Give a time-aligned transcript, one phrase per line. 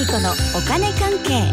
[0.00, 1.52] 理子のお金関係。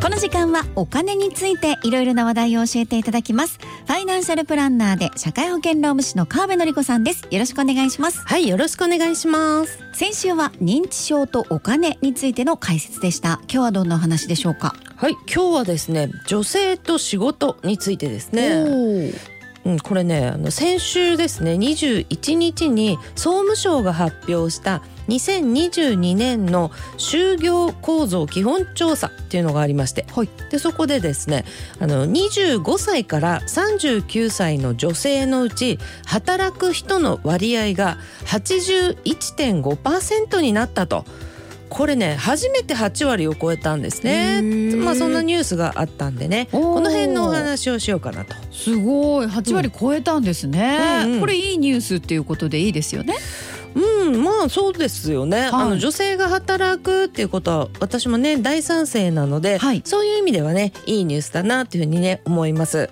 [0.00, 3.58] この時間はお金についていろいろな話題を教えていただきます。
[3.84, 7.26] ファイナンシャルプランナーで社会保険労務士の川辺典子さんです。
[7.28, 8.20] よろしくお願いします。
[8.24, 9.80] はいよろしくお願いします。
[9.92, 13.40] 先週は認知症とお金についての解説でした。
[13.42, 14.76] 今日はどんなお話でしょうか？
[14.94, 19.12] はい今日はですね女性と仕事についてですね。
[19.64, 31.44] うん、これねあの先週ですね21日に総務省が発表した2022年の就業構造基本調査っていうのがありまして、はい、でそこでですね
[31.80, 41.04] あの25歳から39歳の女性のうち働く人の割合が81.5%になったと。
[41.70, 44.42] これね初めて8割を超えたんですね。
[44.76, 46.46] まあそんなニュースがあったんでね。
[46.52, 48.36] この辺のお話をしようかなと。
[48.52, 49.26] すごい。
[49.26, 51.20] 8割超えたんですね、うんうん。
[51.20, 53.16] これいいニュースっていうことでいいですよね
[54.44, 59.82] うんまあそうですよね、あの女性が働くっていうことは私もね大賛成なので、はい。
[59.84, 62.90] そういう意味ではねいいニュースだなっていうふうにね思います。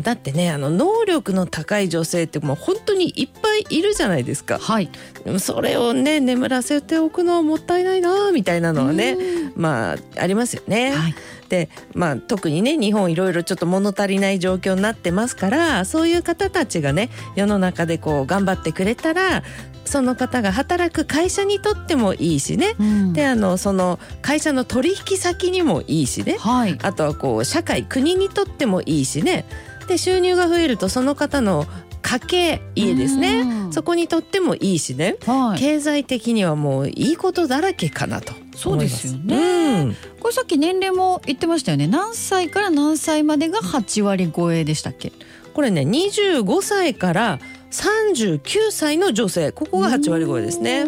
[0.00, 4.58] だってねあの能力の高い女性ってもう本当にいっぱいいるじゃないですか。
[4.58, 4.90] はい。
[5.24, 9.16] でもそれをね眠らせておくのはもったいないなみたいなのはね
[9.56, 10.92] まあありますよね。
[10.92, 11.14] はい。
[11.48, 19.42] でまあ特にね日本いろいろちょっと物足りない状況になってますからそういう方たちがね世の中でこう頑張ってくれたら
[19.84, 23.12] その方が働く会社にとってもいいしね、うん。
[23.12, 26.36] であのその会社の取引先にもいいしね。
[26.38, 26.78] はい。
[26.82, 29.44] あとはこう社会国にとってもいいしね。
[29.88, 31.66] で収入が増えるとその方の
[32.02, 33.40] 家計家ですね。
[33.40, 33.72] うん。
[33.72, 35.16] そこにとってもいいしね。
[35.26, 35.58] はい。
[35.58, 39.36] 経済的にはもういいことだらけかなとそうですよね。
[39.36, 39.96] うん。
[40.20, 41.86] これさっき年齢も言ってましたよね。
[41.86, 45.12] 何歳から何歳までが8割超えでしたっけ？
[45.54, 47.38] これね25歳から
[47.72, 50.84] 39歳の女性ここが8割超えですね。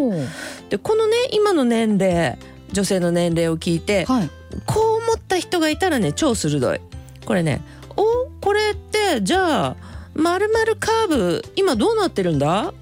[0.69, 2.39] でこのね今の年齢
[2.73, 4.31] 女性の年齢を聞いてはい
[4.67, 6.81] こう思った人がいたらね超鋭い。
[7.25, 7.63] これね
[7.97, 9.77] おこれってじゃあ
[10.15, 12.73] まるまるカーブ今どうなってるんだ？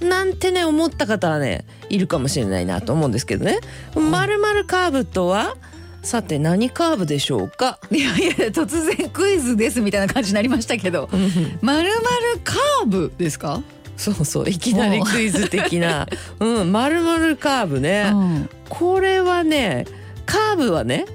[0.00, 3.60] なんてね思った方はねいるかもしれないなと思うんですけどね。
[3.94, 5.56] まるまるカーブとは
[6.02, 7.78] さて何カーブでしょうか？
[7.90, 11.08] いやいや突然クイズですみたいな感じになりましたけど。
[11.60, 13.62] まるまるカーブですか、
[13.96, 16.06] そうそういきなりクイズ的な。
[16.40, 18.50] うんまるまるカーブね、うん。
[18.68, 19.86] これはね
[20.26, 21.06] カーブはね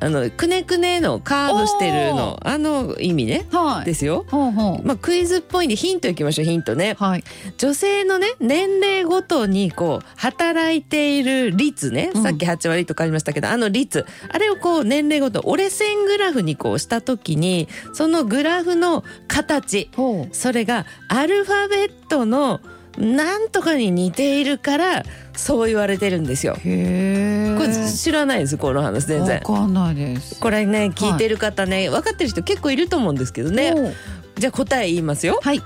[0.00, 2.38] あのくねくねのカーブしてるの。
[2.42, 3.46] あの意味ね。
[3.50, 3.84] はい。
[3.84, 4.24] ですよ。
[4.28, 4.86] ほうほう。
[4.86, 6.96] まあクイズっぽいんでヒントいきましょうヒントね。
[6.98, 7.24] はい。
[7.58, 12.22] 女性のね年齢ごとにこう働いている率ね、うん。
[12.22, 14.04] さっき8割とかありましたけどあの率。
[14.28, 19.90] あれをこう年齢ごと折れ線グラフにこうした時にそのグラフの形。
[19.96, 22.60] ほそれがアルファベットの
[22.98, 25.02] なんとかに似ているから
[25.36, 26.54] そう言われてるんですよ。
[26.54, 29.36] うへえこれ知らないですこの話全然。
[29.36, 30.38] わかんないです。
[30.40, 33.94] これね聞いてる方ね、分かってる人結構いると思うんですけどね。
[34.36, 35.38] じゃあ答え言いますよ。
[35.42, 35.62] はい。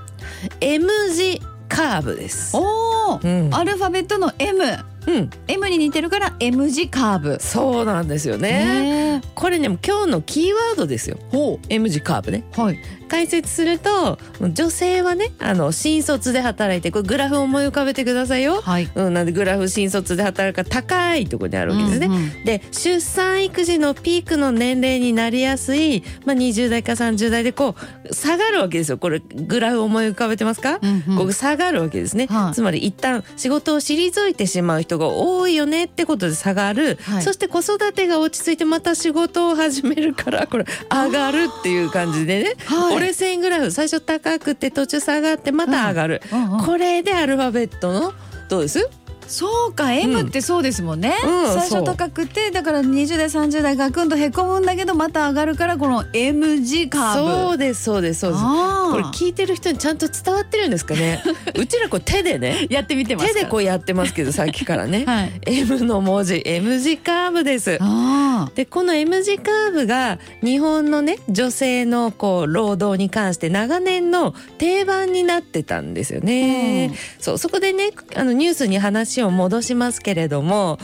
[0.61, 2.57] M 字カーブです。
[2.57, 3.55] おお、うん。
[3.55, 4.65] アルファベットの M
[5.07, 7.39] うん、M に似てるから M 字カーブ。
[7.41, 9.21] そうなんですよね。
[9.21, 11.19] ねこれね今日のキーワードですよ。
[11.31, 12.45] ほ M 字カーブね。
[12.57, 12.79] うはい
[13.09, 18.61] 解説すると女性はねあの新卒で働いてこれグラフを思い浮かべてくださいよ。
[18.61, 18.89] はい。
[18.95, 22.07] うん、なんでグラフ新卒で働くから高いところにあるわけですね。
[22.07, 27.75] うんうんで出産育児のピークの年齢になりやすい、まあ、20代か30代でこ
[28.11, 28.99] う下がるわけですよ。
[28.99, 31.17] これグラフ思い浮かべてますか、うんうん。
[31.19, 32.55] こう下がるわけですね、はい。
[32.55, 37.23] つまり一旦仕事を退いてしまう人が多いよねってことで下がる、はい。
[37.23, 46.65] そして子育てが落ち着いてまた仕事を始めるからこれ上がるっていう感じでね、はい折れ線グラフ最初高くて途中下がってまた上がる、うんうん。
[46.65, 48.13] これでアルファベットの
[48.49, 48.89] どうです？
[49.29, 57.49] そうか M ってそうですもんね、うん最初高くてだから20代30代ガクンとへこむんだけどまた上がるからこの M 字カーブ。
[57.49, 58.45] そうですそうですそうです。
[58.45, 61.23] これ聞いてる人にちゃんと伝わってるんですかね？
[61.55, 62.67] うちらこう手でね。
[62.71, 63.35] やってみてますか？
[63.35, 65.41] 手でこうやってますけどさっきからね、はい。
[65.47, 67.79] M の文字 M 字カーブです。
[67.81, 76.97] あでこの M 字カーブが日本のね女性のこう労働に関して長年の定番になってたんですよね、うん。
[77.19, 80.79] そうそこでねあのニュースに話を戻しますけれども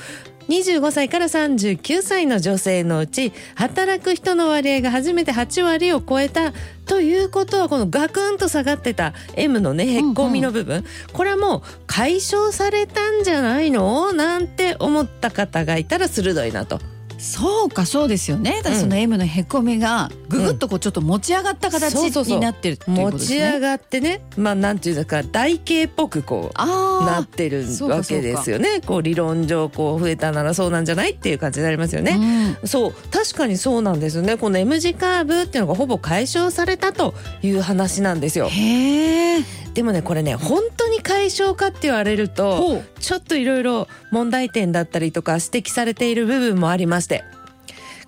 [0.49, 6.53] 25歳から39歳の女性のうち働く人の割合が初めて8割を超えた
[6.85, 10.85] ということはこのガクンと下がってた M のねへっこみの部分、
[11.15, 14.13] これはもう解消されたんじゃないの？
[14.13, 16.79] なんて思った方がいたら鋭いなと。
[17.25, 18.59] あそうかそうですよね。
[18.59, 22.37] だからその M のへこみがぐぐっとこうちょっと持ち上がった形そうそうそう。
[22.37, 23.39] になってるっていうこ持とですね。
[23.39, 28.81] ち上がってねまあなんていうのか台形っぽくこうあなってるそうかわけですよね。
[28.85, 32.19] こう理論上こう増えたならそうなんじゃないっていう感じになりますよね。
[32.19, 34.37] ね、そう確かにそうなんですよね。
[34.37, 38.49] この M 字カーブっていうのがほぼ解消されたという話なんですよ。
[38.49, 47.25] へえでもねこれね本当に解消かって言われるとちょっといろいろ問題点だったりとか指摘されている部分もありまして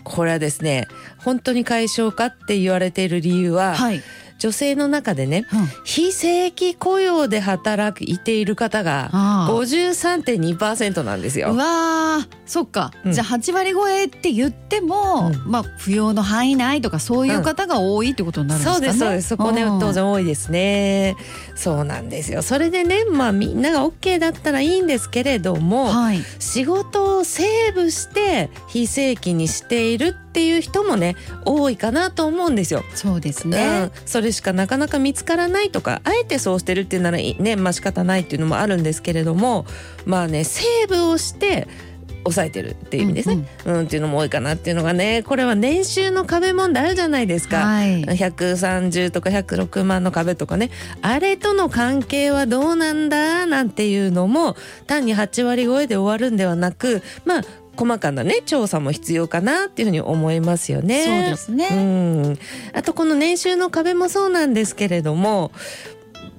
[0.04, 0.86] これはですね
[1.18, 4.00] 本当に解消かって言われている理由は、はい、
[4.38, 5.68] 女性の中でねうん。
[5.84, 9.52] 非正規雇用で働いている方がああ。
[9.52, 11.52] 53.2%なんですよ。
[11.52, 12.28] うわー。
[12.44, 13.12] そっか、うん。
[13.12, 15.50] じゃあ8割超えって言っても、うん。
[15.50, 19.28] まあ扶養の範囲内とかそういう方が多いってことになるんですかね、そうですそうです。
[19.28, 21.16] そこねうん当然多いですね。
[21.54, 22.42] そうなんですよ。
[22.42, 26.20] それでねまあみんなが OK だったらいいんですけれども、はい。
[26.38, 32.84] 仕事をセーブして非正規にしているっていう人もね多いかなと思うんですよ。
[32.94, 39.66] そうですうねん、それしかなかなか見つからないとかあえてそうしてるっていうならねまあ仕方ないっていうのもあるんですけれども
[40.04, 41.68] まあねセーブをして
[42.24, 47.58] 抑えてるっていう意味ですね、うんっていうのも多いかなっていうのがねこれは年収の壁問題あるじゃないですか。
[47.58, 48.02] はい。
[48.04, 50.70] 130とか106万の壁とかね。
[51.02, 53.46] あれとの関係はどうなんだ？
[53.46, 54.56] なんていうのも
[54.88, 57.42] 単に8割超えで終わるんではなくまあ
[57.76, 61.04] 細かなね調査も必要かなっていうふうに思いますよね。
[61.04, 61.68] そうですね。
[61.70, 62.38] うん、
[62.72, 65.52] あとこの年収の壁もそうなんですけれども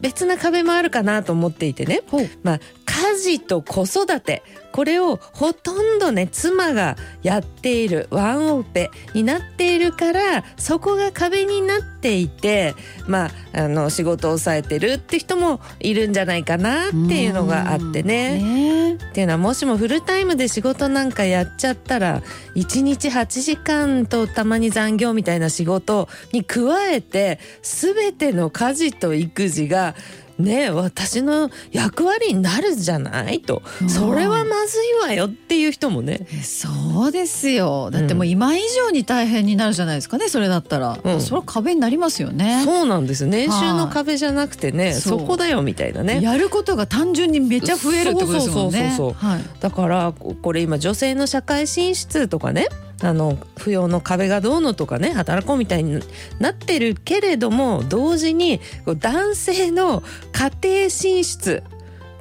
[0.02, 2.30] 別な壁もあるかなと思っていてね、ほう。
[2.44, 2.60] まあ、
[2.98, 4.44] 家事と子育て。
[4.78, 12.76] これをほとんどね妻がやっているワンオペになっているからそこが壁になっていて
[13.08, 18.38] まああの仕事を抑えてるって人もいるんじゃないかなっていうのがあってね。
[18.38, 18.94] ね。
[18.94, 22.22] っていうのはもしもフルタイムで仕事なんかやっちゃったら
[22.54, 26.62] 1日8時間とたまに残業みたいな仕事に加
[26.92, 29.96] えて全ての家事と育児が
[30.40, 33.62] ね私の役割になるじゃないと。
[33.82, 33.90] うん。
[33.90, 36.28] それはまずいわよっていう人もね。
[36.34, 37.90] えそうですよ。
[37.92, 41.22] だってもう今以上に大変になるじゃないですかねそれだったら、うん。
[41.22, 42.62] それは壁になりますよね。
[42.64, 46.22] そうなんです年収の壁じゃなくてねそこだよみたいなね。
[46.22, 48.94] やることが単純にめっちゃ増えるってことですもんね。
[48.96, 49.30] そうそうそうそう。
[49.32, 49.42] はい。
[49.60, 52.68] だからここれ今女性の社会進出とかね
[53.02, 56.02] あの扶養の壁がどうのとかね働こうみたいに
[56.40, 61.64] なってるけれども同時に男性の家庭進出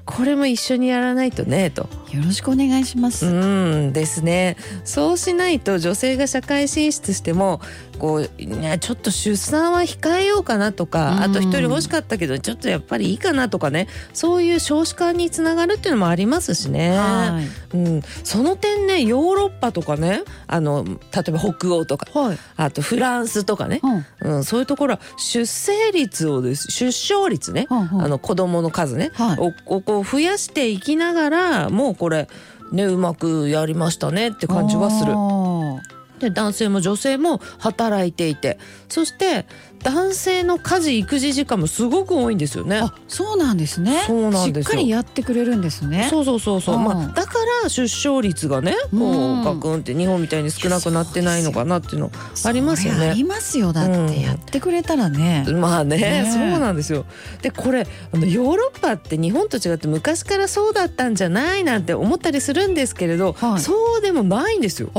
[0.04, 1.88] これも一緒にやらないとねと。
[2.12, 3.30] よろしくお願いします、う
[3.88, 4.56] んですね。
[4.84, 7.60] そうしないと女性が社会進出しても
[7.98, 11.22] こう、ね、ちょっと出産は控えようかなとか、うん。
[11.22, 16.96] あと一人欲しかったけどちょっとやっぱりいいかなとかねそういう少子化につながるっていうのもありますしね。
[16.96, 17.40] は
[17.72, 17.76] い。
[17.76, 20.94] うん、その点ねヨーロッパとかねあの例
[21.28, 23.80] えば北欧とかはい、あとフランスとかね、
[24.22, 24.36] うん。
[24.36, 28.02] うん、そういうところは出生率をです出生率ね、うんうん。
[28.02, 29.38] あの子供の数ね、はい。
[29.40, 32.28] ををこう増やしていきながらもうこれ
[32.72, 35.12] ねうまくやりましたねって感じはする。
[35.14, 38.58] あで男性も女性も働いていて。
[38.88, 39.46] そして
[39.82, 42.80] 男性の家事育児時間もすごく多いんですよね。
[42.80, 44.02] ーあそうなんですね。
[44.06, 44.64] そうなんですよ。
[44.64, 46.08] しっかりやってくれるんですね。
[46.10, 46.84] そうそうそうそう、うん。
[46.84, 49.00] まあだから出生率がねこう
[49.36, 49.42] ん。
[49.42, 52.10] うガクンって日本みたいに少なくなってないのかなっていうの
[52.44, 53.10] ありますよね。
[53.10, 53.72] ありますよ。
[53.72, 54.08] だっうん。
[54.08, 56.30] てやってくれたらね、まあねね。
[56.32, 57.04] そうなんですよ。
[57.42, 63.60] でこれあのヨーロッパって日本と違って昔からそうだったんじゃないなんて思ったりするんですけれど、はい。
[63.60, 64.90] そうでもないんですよ。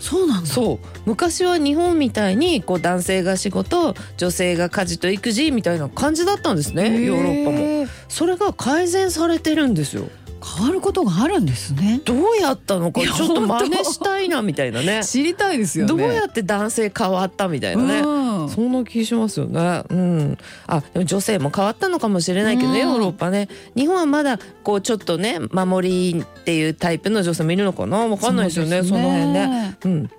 [0.00, 0.50] そうなんだ。
[0.50, 0.78] そう。
[1.06, 7.86] 昔は日本みたいにこう男性が仕事女性が家事と育児みたいな感じだったんですねヨーロッパも。
[8.08, 10.04] それが改善されてるんですよ。
[10.44, 12.92] 変わることがあるんですねどうやったの？
[12.92, 15.02] かちょっと真似したいなみたいなね。
[15.02, 18.00] 知りたいですよねどうやって男性変わったみたいなね。
[18.00, 19.84] うんそんな気しますよね。
[19.88, 20.38] うん。
[20.66, 23.48] あ、でも女性も変わったのかもしれないけどね、うんヨーロッパね。
[23.74, 28.06] 日本はまだこうちょっとね守りっていうタイプの女性もいるのかな？
[28.06, 28.82] わかんないですよね。
[28.82, 29.78] その辺ね。
[29.84, 30.10] うん。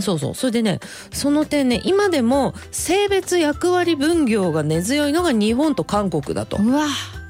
[0.00, 0.80] そうそうそれでね
[1.12, 6.58] その点ね今でも性別役割分業が根強いのが日本と韓国だと。
[6.58, 6.86] うわ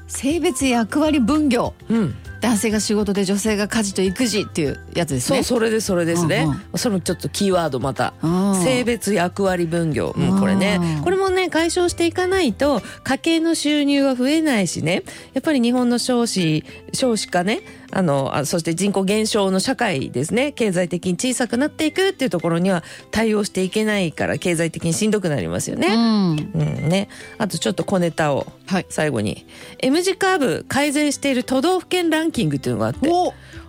[0.07, 2.15] 性別役割分業うん、
[2.45, 5.41] 男性が仕事で女性が家事と育児っていうやつですね。
[5.43, 8.13] そうそれですそれですね、うんそれもちょっとキーワードまた。
[8.21, 8.63] うん。
[8.63, 10.79] 性別役割分業、うん、これね。
[10.97, 11.03] うん。
[11.03, 15.03] これもね解消していかないと家計の収入が増えないしね。
[15.33, 17.61] やっぱり日本の少子少子化ね
[17.95, 25.87] あのあそして人口減少の社会ですね経済的に小さくなっていくっていうところには対応していけないから経済的にしんどくなりますよね。
[25.87, 26.51] うん。
[26.55, 28.85] うんね、あとちょっと小ネタをはい。
[28.89, 29.45] 最後に
[29.79, 33.09] M 字カーブ改善している都道府県ランキングっていうのがあって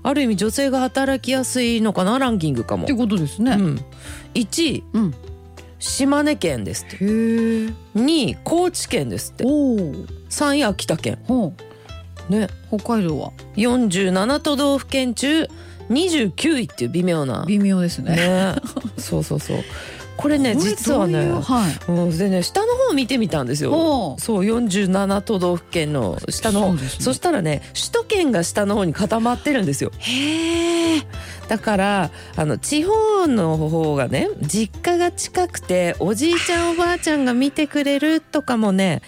[0.02, 2.94] ある意味女性が働きやすいのかなランキングかもて。
[2.94, 3.52] ことですね。
[3.52, 3.84] うん、
[4.34, 5.14] 1位うん。
[5.78, 7.02] 島根県ですってへえ。
[7.04, 9.76] 2位高知県ですっておお。
[10.30, 11.18] 3位秋田県。
[12.28, 13.32] ね北海道は。
[13.56, 15.48] 47都道府県中
[15.90, 17.44] 29位っていう微妙な。
[17.46, 18.16] 微妙ですね。
[18.16, 18.54] ね。
[18.98, 19.58] そうそうそう。
[20.16, 21.92] これね実はねはい。
[21.92, 24.16] うん、でね下の方見てみたんですよ。
[24.18, 26.78] そう47都道府県の下の方。
[26.78, 27.14] そね。
[27.14, 29.92] したらね首都圏が下の方に固まってるんですよ。
[29.98, 31.02] へえ。
[31.48, 39.02] だからあの地方の方がね実家が近くておじいちゃんおばあちゃんが見てくれるとかもね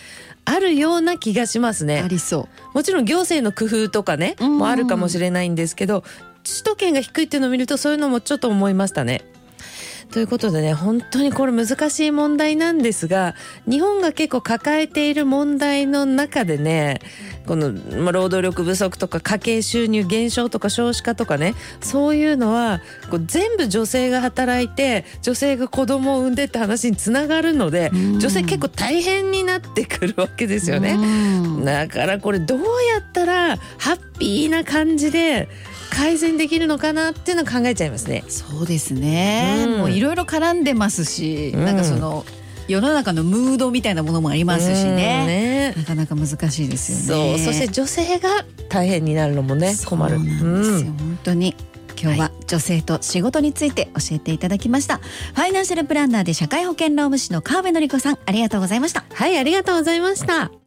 [0.49, 4.59] あるような気がしますあねりそもちろん行政の工夫とかねうん。
[4.59, 6.03] もあるかもしれないんですけど
[6.45, 9.23] 首都圏が低いっていうのを見るとそういうのもちょっと思いましたね。
[10.11, 13.35] ということでね本当にこれ難しい問題なんですが
[13.69, 17.01] 日本が結構抱えている問題の中でね
[17.47, 30.75] この、まあ、労働力不足とか家計収入減少とか少子化とかねそういうのはこう全部女性が働いて女性が子供を産んでって話につながるのでうん女性結構大変になってくるわけですう。
[30.75, 30.93] よね。
[30.93, 32.65] うんだからこれどうや
[33.01, 35.49] ったらハッピーな感じで
[35.91, 38.25] 改善できるのかなっていうのを考えちゃいますね。
[38.29, 39.65] そうですね。
[39.67, 42.25] うんもういろいろ絡んでますし、うんなんかその
[42.69, 45.27] 世の中のムードみたいなものもありますしうんね。
[45.27, 47.39] ねなかなか難しいですよそうね。
[47.39, 50.19] そして女性が大変になるのもね困る。
[50.19, 51.55] なんですよ、うん本当に
[52.01, 60.59] 今日は女性と仕事について教えていただきました、ファイナンシャルプランナーで社会保険労務士の川辺典子さんありがとうございましたはいありがとうございました。